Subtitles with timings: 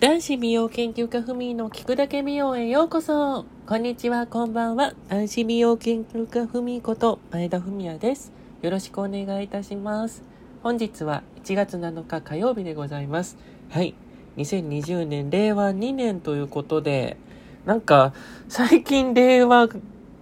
[0.00, 3.44] 男子美容研究家ふみの聞くだけ美容へようこそ。
[3.66, 4.94] こんにちは、こんばんは。
[5.10, 8.32] 男子美容研究家ふみこと前田文也です。
[8.62, 10.22] よろしくお願いいたします。
[10.62, 13.36] 本日は1月7日火曜日でございます。
[13.68, 13.94] はい。
[14.38, 17.18] 2020年、令和2年ということで、
[17.66, 18.14] なんか、
[18.48, 19.68] 最近令和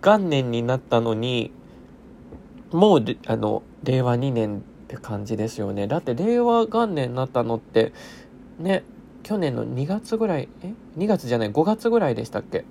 [0.02, 1.52] 元年になったのに、
[2.72, 5.86] もう、あの、令和2年って感じですよね。
[5.86, 7.92] だって令和元年になったのって、
[8.58, 8.82] ね、
[9.22, 12.64] 去年の2月ぐらい、え ?2 月じゃない、5月ぐらいでしたっけ？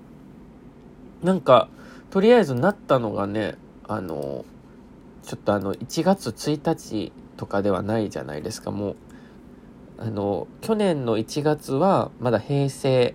[1.22, 1.68] なんか、
[2.10, 4.44] とりあえずなったのがね、あの、
[5.22, 8.96] ちょっとあの、1月1日とかではないじゃないですか、もう。
[9.98, 13.14] あの、去年の1月はまだ平成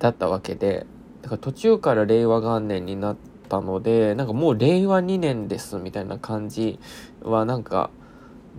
[0.00, 0.86] だったわけで、
[1.22, 3.16] だから途中から令和元年になっ
[3.48, 6.78] たので、なんかもう令和2年ですみたいな感じ
[7.22, 7.90] はなんか、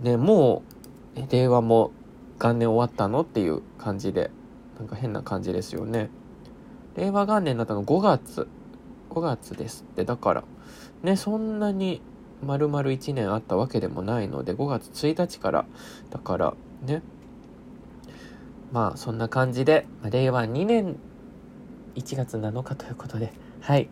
[0.02, 0.62] ね、も
[1.16, 1.92] う、令和も
[2.40, 4.30] 元年終わったのっていう感じで、
[4.78, 6.08] なんか変な感じですよね。
[6.96, 8.48] 令和元年になったの5月。
[9.10, 10.04] 5月ですって。
[10.04, 10.44] だから、
[11.02, 12.00] ね、そんなに
[12.42, 15.66] 丸々1年あったわけでもないので、5月1日から、
[16.08, 17.02] だから、ね。
[18.72, 20.96] まあ、そんな感じで、令和2年
[21.96, 23.90] 1月7日ということで、はい。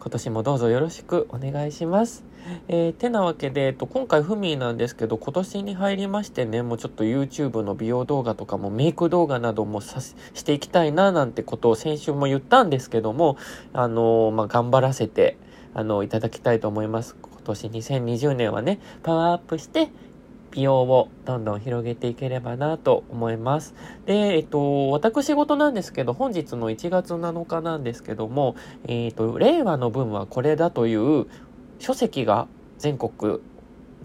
[0.00, 2.24] 今年もどうぞよろしくお願いします。
[2.68, 13.36] えー、てなわけで、えっと、今回フミーなんですけど、今年に入りましてね、もうちょっと YouTube の美容動画とかもメイク動画などもさしていきたいな、なんてことを先週も言ったんですけども、
[13.74, 15.36] あのー、まあ、頑張らせて、
[15.74, 17.14] あのー、いただきたいと思います。
[17.20, 19.90] 今年2020年はね、パワーアップして、
[20.52, 23.74] 美容をどんどん広げていければなと思います。
[24.06, 31.26] で、えっと、私事なんですけど、本日の1月7日なんですけども、えっと、令和の分はこれだという
[31.78, 32.48] 書籍が
[32.78, 33.38] 全国、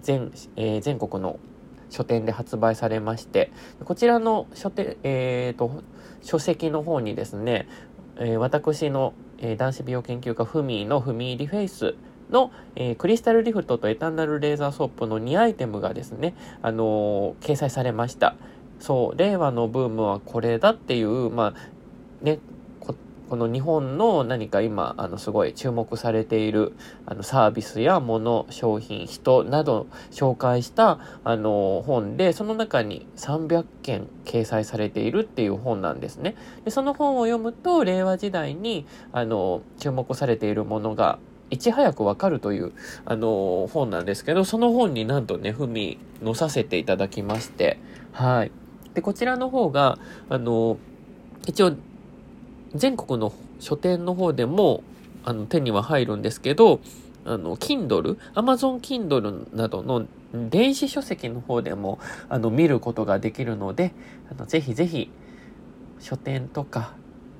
[0.01, 1.39] 全、えー、全国の
[1.89, 3.51] 書店で発売されまして、
[3.83, 5.83] こちらの書店、えっ、ー、と、
[6.21, 7.67] 書籍の方にですね、
[8.17, 11.95] えー、私の、えー、男子美容研究家フミーのフミーリフェイス
[12.35, 18.35] の、えー、クリスタルリフトとエターナルレーザーソープの2アイテムがですね、あのー、掲載されました。
[18.79, 22.39] そう、令和のブームはこれだっていう、まあ、ね、
[23.29, 26.73] この日本の何か今、あの、すごい注目されている、
[27.07, 36.35] あの、サービスや物、商品、人など紹介した、あの、本で、その中に300件掲載されているっていう本なんですね。
[36.65, 41.17] で、その本を読むと、令和時代に、あの、注目されているものが
[41.49, 42.73] いち早くわかるという、
[43.05, 47.77] あのー、本なんですけど、その本になんとね、ふみ載させていただきまして、
[48.11, 48.51] はい。
[48.93, 50.77] で、こちらの方が、あのー、
[51.45, 51.73] 一応、
[52.73, 54.83] 全国の書店の方でも、
[55.23, 56.79] あの、手には入るんですけど、
[57.25, 60.05] あの、Kindle、Amazon Kindle などの
[60.49, 63.93] 電子書籍の方でも、あの、見ることができるので、
[64.31, 65.11] あの、ぜひぜひ、
[65.99, 66.93] 書店とか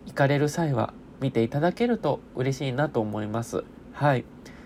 [0.06, 3.64] 行かれる際は見ていただけると嬉しいなと思います。
[3.96, 4.26] はい。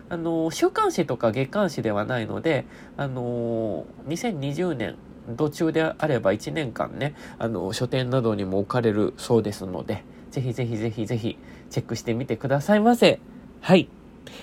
[0.10, 2.66] あの、週刊誌とか月刊誌ではないので、
[2.98, 4.96] あの、2020年、
[5.38, 11.38] 途中であれば1年間ね、あの、書店などにも置かれるそうですので、ぜひぜひぜひぜひ
[11.70, 13.20] チェックしてみてくださいませ。
[13.62, 13.88] はい。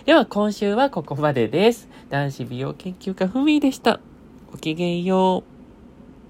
[0.04, 1.88] では今週はここまでです。
[2.08, 3.98] 男子美容研究家ふみでした。
[4.52, 5.55] ごきげんよう。